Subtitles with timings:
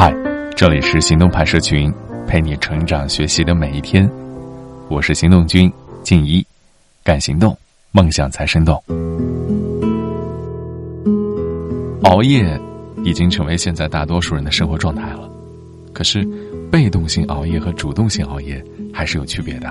[0.00, 0.14] 嗨，
[0.54, 1.92] 这里是行动派社群，
[2.24, 4.08] 陪你成长学习的每一天。
[4.88, 5.68] 我是行动君
[6.04, 6.46] 静一，
[7.02, 7.58] 敢行动，
[7.90, 8.80] 梦想才生动。
[12.04, 12.56] 熬夜
[13.02, 15.28] 已经成为现在大多数人的生活状态了，
[15.92, 16.24] 可是
[16.70, 19.68] 被动性熬夜和主动性熬夜还是有区别的。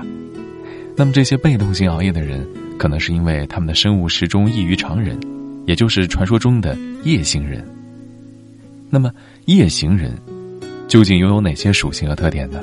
[0.94, 2.46] 那么这些被动性熬夜的人，
[2.78, 5.18] 可能是因为他们的生物时钟异于常人，
[5.64, 7.66] 也就是传说中的夜行人。
[8.90, 9.12] 那么，
[9.44, 10.16] 夜行人
[10.88, 12.60] 究竟拥有哪些属性和特点呢？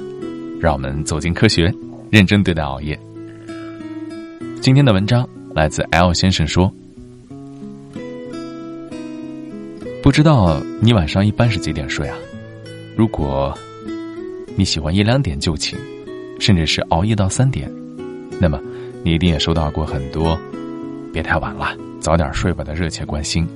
[0.59, 1.71] 让我们走进科学，
[2.09, 2.99] 认真对待熬夜。
[4.59, 6.73] 今天的文章来自 L 先生说
[10.01, 12.17] ：“不知道你晚上一般是几点睡啊？
[12.95, 13.55] 如果
[14.55, 15.77] 你喜欢一两点就寝，
[16.39, 17.71] 甚至是熬夜到三点，
[18.41, 18.59] 那么
[19.03, 20.35] 你一定也收到过很多
[21.13, 23.47] ‘别太晚了，早点睡吧’的热切关心。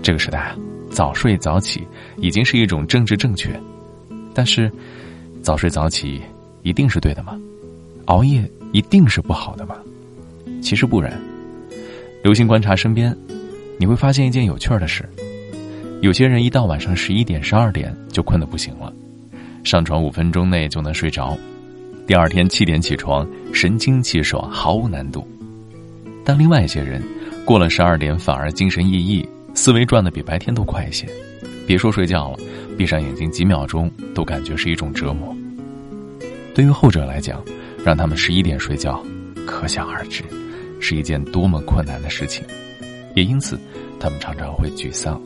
[0.00, 0.56] 这个时代啊。”
[0.98, 3.56] 早睡早起已经是一种政治正确，
[4.34, 4.68] 但是，
[5.44, 6.20] 早睡早起
[6.64, 7.38] 一定是对的吗？
[8.06, 9.76] 熬夜一定是不好的吗？
[10.60, 11.16] 其实不然。
[12.24, 13.16] 留心观察身边，
[13.78, 15.08] 你会发现一件有趣儿的事：
[16.00, 18.92] 有些人一到晚上十一点、十二点就困得不行了，
[19.62, 21.38] 上床五分钟内就能睡着，
[22.08, 25.24] 第二天七点起床，神清气爽，毫无难度。
[26.24, 27.00] 但另外一些人，
[27.44, 29.24] 过了十二点反而精神奕奕。
[29.58, 31.04] 思维转的比白天都快一些，
[31.66, 32.38] 别说睡觉了，
[32.78, 35.36] 闭上眼睛几秒钟都感觉是一种折磨。
[36.54, 37.44] 对于后者来讲，
[37.84, 39.04] 让他们十一点睡觉，
[39.44, 40.22] 可想而知，
[40.78, 42.44] 是一件多么困难的事情。
[43.16, 43.58] 也因此，
[43.98, 45.20] 他们常常会沮丧，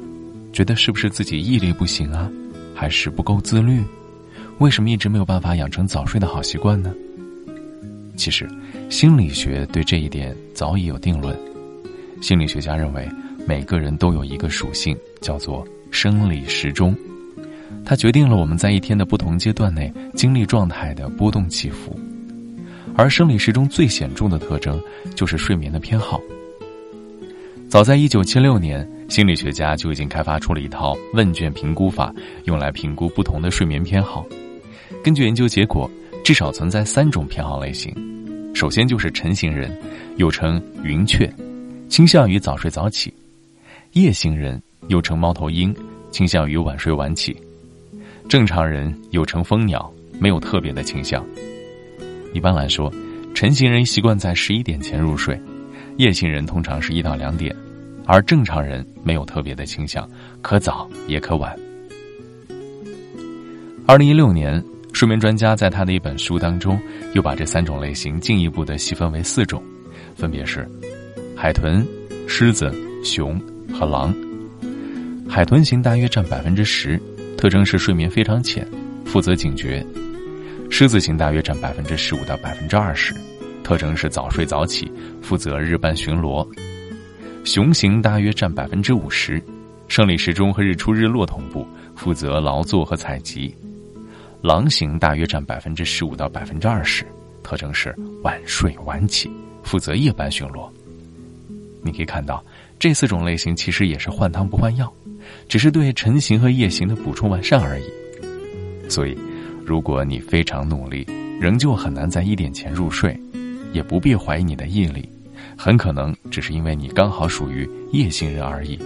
[0.50, 2.26] 觉得是不是自己毅力不行啊，
[2.74, 3.82] 还是不够自律？
[4.60, 6.90] 为什么一直没有办法养成早睡的好习惯呢？
[8.16, 8.48] 其实，
[8.88, 11.38] 心理学对这一点早已有定论。
[12.22, 13.06] 心理学家认为。
[13.46, 16.96] 每个人都有一个属性，叫做生理时钟，
[17.84, 21.98] 它决定了我们在一天的不同阶段内精力状态的波动起伏。
[22.94, 24.80] 而生理时钟最显著的特征
[25.14, 26.20] 就是睡眠的偏好。
[27.68, 32.14] 早在一九七六年，心理学家就已经开发出了一套问卷评估法，
[32.44, 34.26] 用来评估不同的睡眠偏好。
[35.02, 35.90] 根据研究结果，
[36.22, 37.94] 至少存在三种偏好类型。
[38.54, 39.74] 首先就是晨型人，
[40.16, 41.32] 又称云雀，
[41.88, 43.12] 倾向于早睡早起。
[43.92, 45.74] 夜行人又称猫头鹰，
[46.10, 47.30] 倾向于晚睡晚起；
[48.26, 51.22] 正常人又称蜂鸟，没有特别的倾向。
[52.32, 52.90] 一般来说，
[53.34, 55.38] 晨行人习惯在十一点前入睡，
[55.98, 57.54] 夜行人通常是一到两点，
[58.06, 60.08] 而正常人没有特别的倾向，
[60.40, 61.54] 可早也可晚。
[63.86, 64.64] 二零一六年，
[64.94, 66.80] 睡眠专家在他的一本书当中，
[67.12, 69.62] 又把这三种类型进一步的细分为四种，
[70.14, 70.66] 分别是
[71.36, 71.86] 海豚、
[72.26, 72.74] 狮子、
[73.04, 73.38] 熊。
[73.72, 74.14] 和狼，
[75.28, 77.00] 海豚型大约占百分之十，
[77.36, 78.66] 特征是睡眠非常浅，
[79.04, 79.84] 负责警觉；
[80.70, 83.14] 狮子型大约占百分之十五到百分之二十，
[83.64, 84.90] 特征是早睡早起，
[85.22, 86.46] 负责日班巡逻；
[87.44, 89.42] 熊型大约占百分之五十，
[89.88, 91.66] 生理时钟和日出日落同步，
[91.96, 93.54] 负责劳作和采集；
[94.42, 97.04] 狼型大约占百分之十五到百分之二十，
[97.42, 99.30] 特征是晚睡晚起，
[99.62, 100.68] 负责夜班巡逻。
[101.82, 102.44] 你可以看到。
[102.82, 104.92] 这四种类型其实也是换汤不换药，
[105.48, 107.84] 只是对晨行和夜行的补充完善而已。
[108.90, 109.16] 所以，
[109.64, 111.06] 如果你非常努力，
[111.40, 113.16] 仍旧很难在一点前入睡，
[113.72, 115.08] 也不必怀疑你的毅力，
[115.56, 118.76] 很可能只是因为你刚好属于夜行人而已。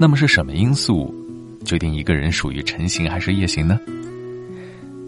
[0.00, 1.14] 那么是什么因素
[1.62, 3.78] 决定一个人属于晨行还是夜行呢？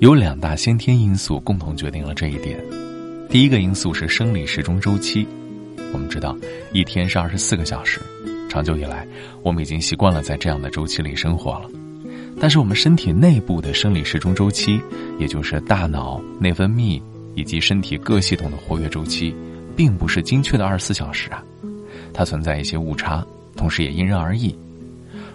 [0.00, 2.62] 有两大先天因素共同决定了这一点。
[3.30, 5.26] 第一个因素是生理时钟周期。
[5.96, 6.36] 我们知道，
[6.74, 7.98] 一天是二十四个小时，
[8.50, 9.08] 长久以来，
[9.42, 11.70] 我们已经习惯了在这样的周期里生活了。
[12.38, 14.78] 但是，我们身体内部的生理时钟周期，
[15.18, 17.00] 也就是大脑内分泌
[17.34, 19.34] 以及身体各系统的活跃周期，
[19.74, 21.42] 并不是精确的二十四小时啊，
[22.12, 24.54] 它存在一些误差，同时也因人而异。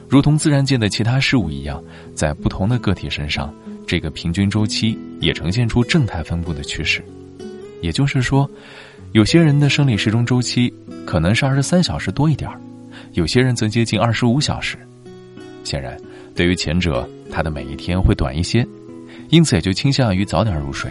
[0.08, 1.84] 如同自然界的其他事物一样，
[2.14, 3.52] 在不同的个体身上，
[3.88, 7.04] 这个平均周期也呈现出正态分布的趋势。
[7.82, 8.48] 也就是说。
[9.14, 10.74] 有些人的生理时钟周期
[11.06, 12.60] 可能是二十三小时多一点儿，
[13.12, 14.78] 有些人则接近二十五小时。
[15.66, 15.98] 显然，
[16.34, 18.66] 对于前者，他的每一天会短一些，
[19.30, 20.90] 因此也就倾向于早点入睡；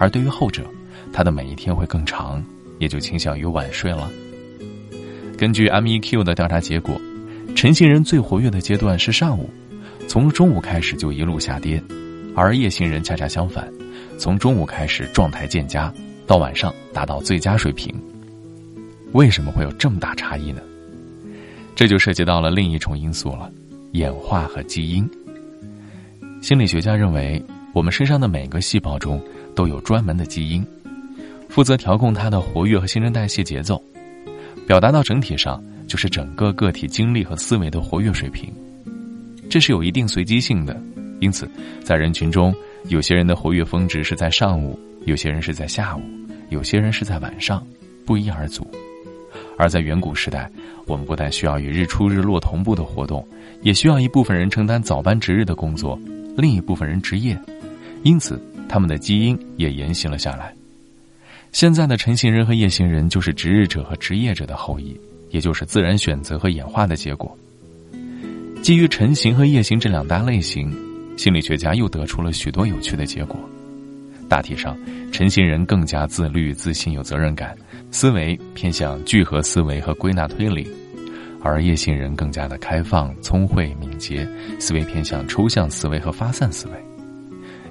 [0.00, 0.64] 而对于后者，
[1.12, 2.44] 他的每一天会更长，
[2.80, 4.10] 也就倾向于晚睡了。
[5.38, 7.00] 根据 MEQ 的调查结果，
[7.54, 9.48] 晨型人最活跃的阶段是上午，
[10.08, 11.78] 从中午开始就一路下跌；
[12.34, 13.72] 而夜行人恰恰相反，
[14.18, 15.92] 从中午开始状态渐佳。
[16.26, 17.94] 到晚上达到最佳水平，
[19.12, 20.60] 为什么会有这么大差异呢？
[21.74, 23.50] 这就涉及到了另一重因素了，
[23.92, 25.08] 演化和基因。
[26.40, 27.42] 心理学家认为，
[27.72, 29.20] 我们身上的每个细胞中
[29.54, 30.64] 都有专门的基因，
[31.48, 33.82] 负责调控它的活跃和新陈代谢节奏。
[34.66, 38.50] 表达到整体上，就是整个个体精力和思维的活跃水平。
[39.50, 40.80] 这是有一定随机性的，
[41.20, 41.46] 因此，
[41.82, 42.54] 在人群中，
[42.88, 46.02] 有些人的活跃峰值是在上午，有些人是在下午，
[46.50, 47.64] 有些人是在晚上，
[48.04, 48.66] 不一而足。
[49.56, 50.50] 而在远古时代，
[50.86, 53.26] 我们不但需要与日出日落同步的活动，
[53.62, 55.98] 也需要一部分人承担早班值日的工作。
[56.36, 57.38] 另一部分人值夜，
[58.02, 60.52] 因此他们的基因也沿袭了下来。
[61.52, 64.98] 现在的晨行人和夜行人就是值日者和职业者的后裔，
[65.30, 67.36] 也就是自然选择和演化的结果。
[68.60, 70.74] 基于晨行和夜行这两大类型，
[71.16, 73.38] 心理学家又得出了许多有趣的结果。
[74.28, 74.76] 大体上，
[75.12, 77.56] 晨型人更加自律、自信、有责任感，
[77.90, 80.66] 思维偏向聚合思维和归纳推理。
[81.42, 84.26] 而夜行人更加的开放、聪慧、敏捷，
[84.58, 86.72] 思维偏向抽象思维和发散思维。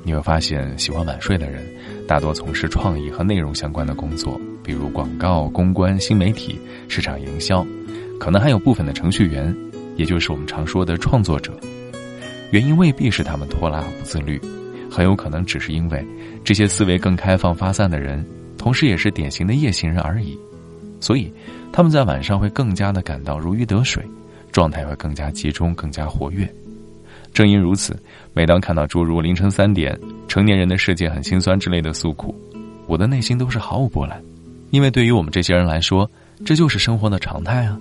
[0.04, 1.64] 你会发现，喜欢晚睡的人，
[2.08, 7.66] 大多从事创意和内容相关的工作，比如广告、公关、新媒体、市场营销，
[8.20, 9.56] 可能还有部分的程序员，
[9.96, 11.58] 也就是我们常说的创作者。
[12.52, 14.40] 原因未必是他们拖拉不自律，
[14.94, 16.06] 很有可能只是因为
[16.44, 18.24] 这些思维更开放、发散的人，
[18.58, 20.38] 同时也是典型的夜行人而已。
[21.00, 21.34] 所以。
[21.76, 24.06] 他们在晚上会更加的感到如鱼得水，
[24.52, 26.48] 状态会更加集中、更加活跃。
[27.34, 28.00] 正因如此，
[28.32, 32.36] 每当看到诸如凌晨三点、成年人的世界很心酸之类的诉苦，
[32.86, 34.22] 我的内心都是毫无波澜，
[34.70, 36.08] 因为对于我们这些人来说，
[36.46, 37.76] 这就是生活的常态啊。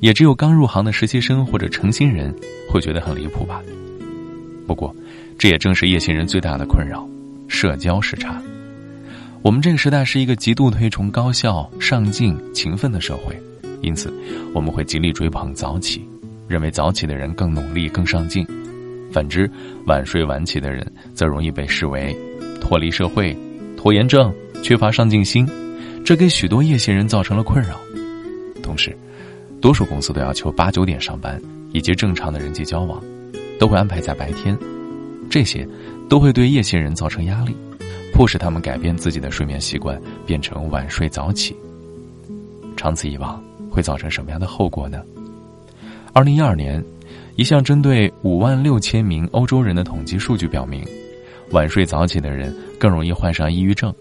[0.00, 2.34] 也只有刚入行的实习生或者成新人
[2.70, 3.60] 会觉得很离谱吧。
[4.66, 4.96] 不过，
[5.38, 7.08] 这也正是夜行人最大的困扰——
[7.46, 8.42] 社交时差。
[9.40, 13.40] 我们这个时代是一个极度推崇高效、上进、勤奋的社会，
[13.80, 14.12] 因此
[14.52, 16.04] 我们会极力追捧早起，
[16.48, 18.44] 认为早起的人更努力、更上进。
[19.12, 19.48] 反之，
[19.86, 22.14] 晚睡晚起的人则容易被视为
[22.60, 23.34] 脱离社会、
[23.76, 25.48] 拖延症、缺乏上进心，
[26.04, 27.78] 这给许多夜行人造成了困扰。
[28.60, 28.94] 同时，
[29.60, 31.40] 多数公司都要求八九点上班，
[31.72, 33.00] 以及正常的人际交往
[33.56, 34.58] 都会安排在白天，
[35.28, 35.66] 这些
[36.08, 37.56] 都会对夜行人造成压力。
[38.12, 39.96] 迫使他们改变自己的睡眠习惯，
[40.26, 41.54] 变成晚睡早起。
[42.76, 43.40] 长此以往，
[43.70, 45.00] 会造成什么样的后果呢？
[46.12, 46.82] 二零一二年，
[47.36, 50.84] 一项针对五万六千名欧洲人的统计数据表明，
[51.52, 53.94] 晚睡早起的人更容易患上抑郁症，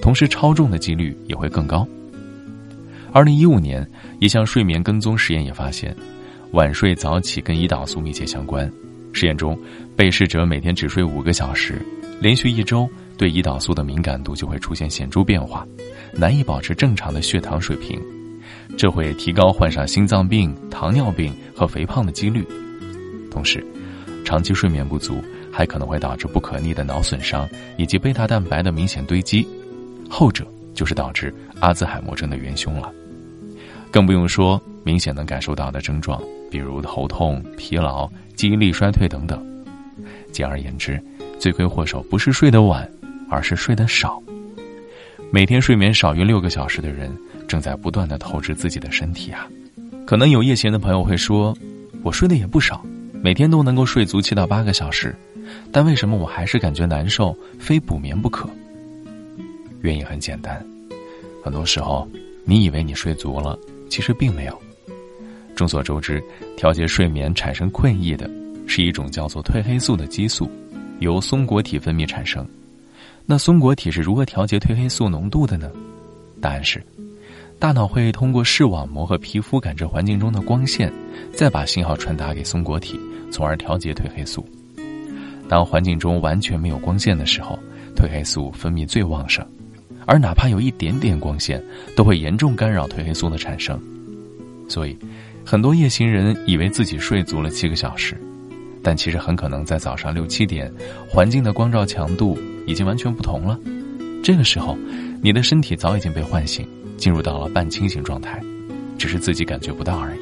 [0.00, 1.84] 同时超重的几率也会更高。
[3.12, 3.84] 二零一五年，
[4.20, 5.96] 一项睡眠跟踪实验也发现，
[6.52, 8.70] 晚睡早起跟胰岛素密切相关。
[9.14, 9.58] 实验中，
[9.96, 11.80] 被试者每天只睡五个小时，
[12.20, 12.86] 连续一周。
[13.16, 15.64] 对胰岛素的敏感度就会出现显著变化，
[16.12, 17.96] 难以保持正常的血糖水平，
[18.76, 22.44] 这会提高患上心脏病、糖尿病和肥胖的几率。
[23.30, 23.64] 同时，
[24.24, 25.22] 长期睡眠不足
[25.52, 29.46] 还可能会导致不可逆的脑损伤以及贝塔蛋白的明显堆积，
[30.10, 30.44] 后者
[30.74, 32.92] 就是导致阿兹海默症的元凶了。
[33.92, 39.44] 更不用说明显能感受到的症状，比如头痛、疲劳、记忆力衰退等等。
[40.30, 41.02] 简而言之，
[41.38, 42.88] 罪魁祸首不是睡得晚。
[43.30, 44.22] 而是睡得少。
[45.32, 47.10] 每天睡眠少于六个小时的人，
[47.48, 49.48] 正在不断的透支自己的身体啊。
[50.06, 51.56] 可能有夜行的朋友会说
[52.04, 52.84] ：“我睡得也不少，
[53.22, 55.16] 每天都能够睡足七到八个小时，
[55.72, 58.48] 但为什么我还是感觉难受，非补眠不可？”
[59.80, 60.64] 原因很简单，
[61.42, 62.06] 很多时候
[62.44, 64.56] 你以为你睡足了，其实并没有。
[65.54, 66.22] 众所周知，
[66.56, 68.28] 调节睡眠产生困意的
[68.66, 70.50] 是一种叫做褪黑素的激素，
[71.00, 72.46] 由松果体分泌产生。
[73.26, 75.70] 那松果体是如何调节褪黑素浓度的呢？
[76.40, 76.82] 答案是，
[77.58, 80.92] 大脑会通过视网膜和皮肤感知环境中的光线，
[81.32, 84.46] 再把信号传达给松果体，从而调节褪黑素。
[85.48, 87.58] 当环境中完全没有光线的时候，
[87.94, 89.46] 褪黑素分泌最旺盛，
[90.04, 91.62] 而哪怕有一点点光线，
[91.94, 93.80] 都会严重干扰褪黑素的产生。
[94.68, 94.98] 所以，
[95.44, 98.16] 很多夜行人以为自己睡足了七个小时。
[98.82, 100.70] 但其实很可能在早上六七点，
[101.08, 103.58] 环境的光照强度已经完全不同了。
[104.22, 104.76] 这个时候，
[105.22, 108.38] 你的身体早已经被唤醒，进入到了半清醒状态，
[108.98, 110.18] 只是自己感觉不到而已。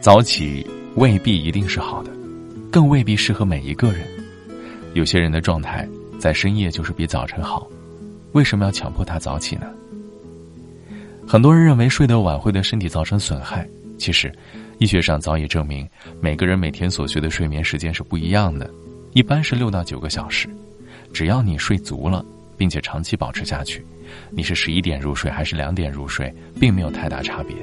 [0.00, 0.64] 早起
[0.94, 2.12] 未必一定是好的，
[2.70, 4.06] 更未必适合每一个人。
[4.92, 5.88] 有些人的状态
[6.20, 7.68] 在深夜就是比早晨好，
[8.34, 9.66] 为什么要强迫他早起呢？
[11.26, 14.32] 很多人认为睡得晚会对身体造成损害，其实。
[14.78, 15.88] 医学上早已证明，
[16.20, 18.68] 每个人每天所需的睡眠时间是不一样的，
[19.12, 20.48] 一般是六到九个小时。
[21.12, 22.24] 只要你睡足了，
[22.58, 23.86] 并且长期保持下去，
[24.30, 27.54] 你是十一点入睡还是两点入睡，并没有太大差别。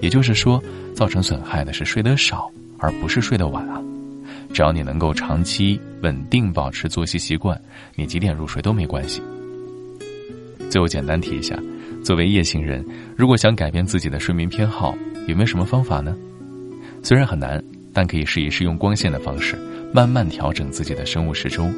[0.00, 0.62] 也就是说，
[0.94, 3.82] 造成损害的是睡得少，而不是睡得晚啊。
[4.54, 7.60] 只要你能够长期稳定保持作息习惯，
[7.96, 9.20] 你几点入睡都没关系。
[10.70, 11.58] 最后简单提一下，
[12.02, 12.84] 作为夜行人，
[13.16, 16.16] 如果想改变自己的睡眠偏好，有没有什么方法呢？
[17.02, 19.56] 虽然很难，但可以试一试用光线的方式，
[19.92, 21.72] 慢慢调整自己的生物时钟。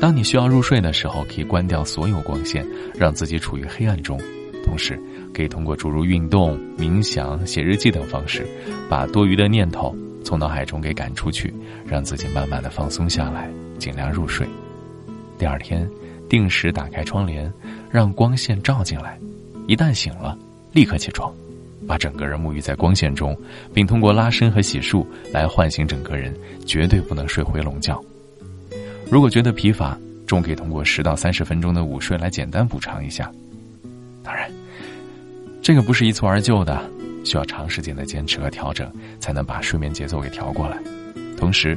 [0.00, 4.18] 当你需要入睡的时候，可以关掉所有光线，让自己处于黑暗中。
[4.64, 4.98] 同时，
[5.34, 8.46] 可以通过诸如运动、冥想、写日记等方式，
[8.88, 9.94] 把多余的念头
[10.24, 11.52] 从脑海中给赶出去，
[11.84, 14.46] 让自己慢慢的放松下来，尽量入睡。
[15.36, 15.88] 第二天，
[16.32, 17.52] 定时打开窗帘，
[17.90, 19.18] 让光线照进来。
[19.66, 20.34] 一旦醒了，
[20.72, 21.30] 立刻起床，
[21.86, 23.36] 把整个人沐浴在光线中，
[23.74, 26.34] 并通过拉伸和洗漱来唤醒整个人，
[26.64, 28.02] 绝对不能睡回笼觉。
[29.10, 29.94] 如果觉得疲乏，
[30.26, 33.30] 中可以通过十到三十分钟的午睡来简单补偿一下。
[34.24, 34.50] 当然，
[35.60, 36.82] 这个不是一蹴而就的，
[37.26, 40.78] 需要长时间的坚持和调整，才能把睡眠节奏给调过来。
[41.36, 41.76] 同时，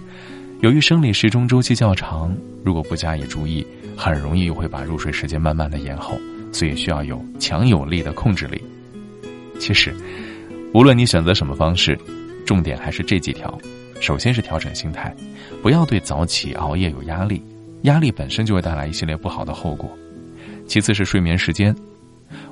[0.62, 2.34] 由于生理时钟周期较长，
[2.64, 6.18] 如果不加以注意，很容易又会把入睡时间慢慢的延后，
[6.52, 8.62] 所以需要有强有力的控制力。
[9.60, 9.96] 其实，
[10.74, 11.98] 无论你选择什么方式，
[12.46, 13.58] 重点还是这几条：
[14.02, 15.16] 首先是调整心态，
[15.62, 17.42] 不要对早起熬夜有压力，
[17.84, 19.90] 压力本身就会带来一系列不好的后果；
[20.68, 21.74] 其次是睡眠时间。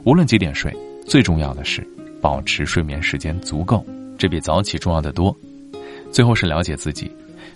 [0.06, 0.74] 无论几点睡，
[1.06, 1.86] 最重要的是
[2.22, 3.86] 保持睡眠时间足够，
[4.18, 5.36] 这比早起重要的多。
[6.12, 7.12] 最后是了解自己，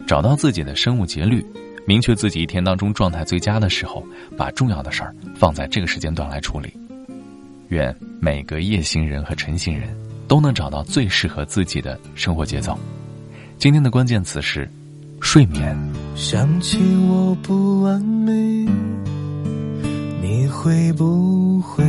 [0.06, 1.46] 找到自己的生物节律，
[1.88, 4.04] 明确自己一天当中状态最佳的时候，
[4.36, 6.74] 把重要的事儿放在这个时间段来处理。
[7.70, 9.96] 愿每个夜行人和晨行人
[10.28, 12.78] 都能找到最适合自己的生活节奏。
[13.58, 14.70] 今天的关键词是
[15.22, 15.74] 睡眠。
[16.14, 16.78] 想起
[17.10, 18.34] 我不完美，
[20.22, 21.86] 你会不会？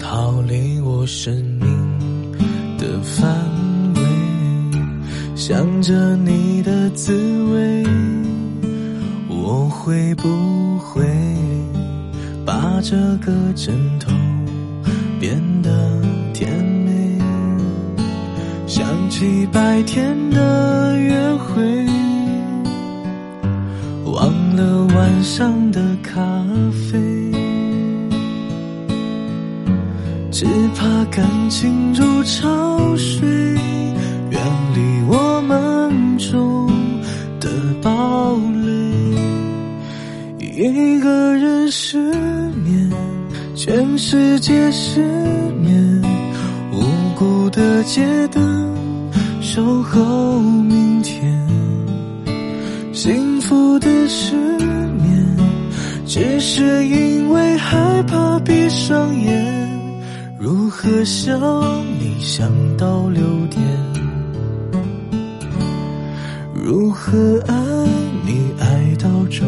[0.00, 2.36] 逃离我生命
[2.76, 3.30] 的范
[3.94, 4.02] 围，
[5.36, 7.12] 想着你的滋
[7.52, 7.77] 味，
[9.88, 11.02] 会不会
[12.44, 14.12] 把这个枕头
[15.18, 15.70] 变得
[16.34, 17.18] 甜美？
[18.66, 21.86] 想起白天的约会，
[24.04, 26.20] 忘了晚上的咖
[26.90, 27.32] 啡。
[30.30, 30.44] 只
[30.76, 33.26] 怕感情如潮水，
[34.28, 34.38] 远
[34.74, 36.18] 离我们
[40.60, 41.96] 一个人失
[42.64, 42.90] 眠，
[43.54, 45.00] 全世界失
[45.62, 46.02] 眠，
[46.72, 48.76] 无辜的街灯
[49.40, 51.32] 守候明天。
[52.92, 55.36] 幸福的失眠，
[56.04, 59.46] 只是因为害怕闭上眼。
[60.40, 61.38] 如何想
[62.00, 63.62] 你想到六点？
[66.52, 67.54] 如何爱
[68.26, 69.46] 你爱到终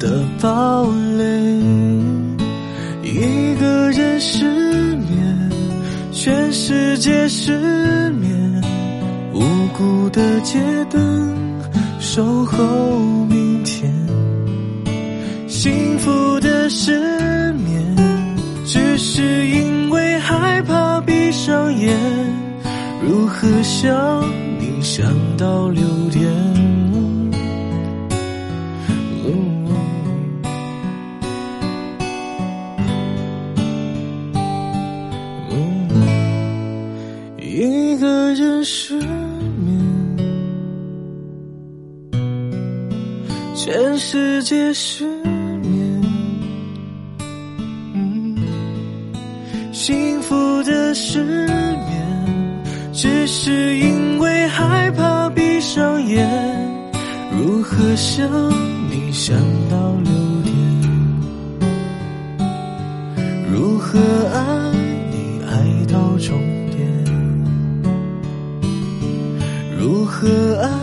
[0.00, 1.24] 的堡垒。
[3.02, 4.44] 一个人失
[4.96, 5.50] 眠，
[6.10, 7.52] 全世界失
[8.12, 8.62] 眠，
[9.34, 9.40] 无
[9.76, 10.58] 辜的街
[10.90, 11.36] 灯
[12.00, 12.56] 守候
[13.28, 13.92] 明天，
[15.46, 17.78] 幸福的失眠。
[18.64, 21.94] 只是因为害怕闭上眼，
[23.02, 24.24] 如何想
[24.58, 25.04] 你想
[25.36, 26.30] 到六点？
[38.34, 40.16] 人失眠，
[43.54, 45.04] 全世界失
[45.58, 46.02] 眠。
[49.72, 56.28] 幸福的失眠，只是因为害怕闭上眼。
[57.32, 58.28] 如何想
[58.90, 59.36] 你想
[59.70, 60.10] 到六
[60.44, 60.54] 点？
[63.52, 63.98] 如何
[64.32, 64.69] 爱
[70.20, 70.60] 和？
[70.60, 70.79] 爱？